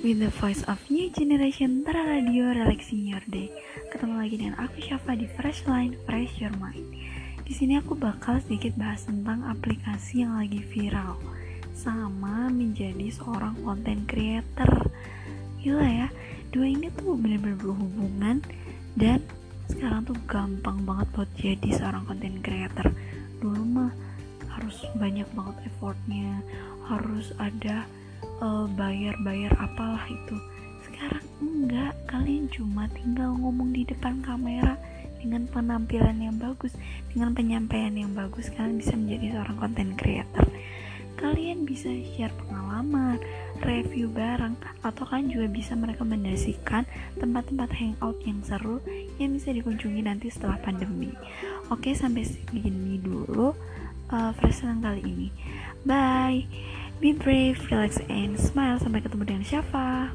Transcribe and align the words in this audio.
with 0.00 0.16
the 0.16 0.32
voice 0.40 0.64
of 0.64 0.80
new 0.88 1.12
generation 1.12 1.84
Tara 1.84 2.00
Radio 2.00 2.56
Relaxing 2.56 3.04
Your 3.04 3.20
Day. 3.28 3.52
Ketemu 3.92 4.16
lagi 4.16 4.40
dengan 4.40 4.56
aku 4.56 4.80
Syafa 4.80 5.12
di 5.12 5.28
Fresh 5.28 5.68
Line 5.68 5.92
Fresh 6.08 6.40
Your 6.40 6.56
Mind. 6.56 6.88
Di 7.44 7.52
sini 7.52 7.76
aku 7.76 7.92
bakal 8.00 8.40
sedikit 8.40 8.72
bahas 8.80 9.04
tentang 9.04 9.44
aplikasi 9.44 10.24
yang 10.24 10.40
lagi 10.40 10.64
viral 10.72 11.20
sama 11.76 12.48
menjadi 12.48 13.12
seorang 13.12 13.52
content 13.60 14.08
creator. 14.08 14.88
Gila 15.60 15.84
ya, 15.84 16.08
dua 16.48 16.64
ini 16.64 16.88
tuh 16.96 17.20
bener-bener 17.20 17.60
berhubungan 17.60 18.40
dan 18.96 19.20
sekarang 19.68 20.08
tuh 20.08 20.16
gampang 20.24 20.80
banget 20.88 21.08
buat 21.12 21.30
jadi 21.36 21.76
seorang 21.76 22.08
content 22.08 22.40
creator. 22.40 22.88
Dulu 23.44 23.62
mah 23.68 23.92
harus 24.48 24.80
banyak 24.96 25.28
banget 25.36 25.68
effortnya, 25.68 26.40
harus 26.88 27.36
ada 27.36 27.84
uh, 28.40 28.66
bayar-bayar 28.74 29.52
apalah 29.60 30.04
itu. 30.08 30.36
Sekarang 30.84 31.24
enggak 31.40 31.92
kalian 32.08 32.48
cuma 32.50 32.88
tinggal 32.92 33.36
ngomong 33.36 33.72
di 33.72 33.86
depan 33.86 34.20
kamera 34.24 34.76
dengan 35.20 35.44
penampilan 35.52 36.16
yang 36.16 36.36
bagus 36.40 36.72
dengan 37.12 37.36
penyampaian 37.36 37.92
yang 37.92 38.16
bagus 38.16 38.48
kalian 38.56 38.80
bisa 38.80 38.96
menjadi 38.96 39.36
seorang 39.36 39.56
content 39.60 39.92
creator. 40.00 40.46
Kalian 41.20 41.68
bisa 41.68 41.92
share 42.16 42.32
pengalaman 42.32 43.20
review 43.60 44.08
barang 44.08 44.56
atau 44.80 45.04
kan 45.04 45.28
juga 45.28 45.52
bisa 45.52 45.76
merekomendasikan 45.76 46.88
tempat-tempat 47.20 47.68
hangout 47.76 48.16
yang 48.24 48.40
seru 48.40 48.80
yang 49.20 49.36
bisa 49.36 49.52
dikunjungi 49.52 50.00
nanti 50.00 50.32
setelah 50.32 50.56
pandemi. 50.64 51.12
Oke 51.68 51.92
sampai 51.92 52.24
segini 52.24 52.96
dulu 52.96 53.52
uh, 54.08 54.32
kali 54.80 55.02
ini. 55.04 55.28
Bye 55.84 56.69
Be 57.00 57.16
brave, 57.16 57.56
relax, 57.72 57.96
and 58.12 58.36
smile. 58.36 58.76
Sampai 58.76 59.00
ketemu 59.00 59.24
dengan 59.24 59.40
Syafa. 59.40 60.12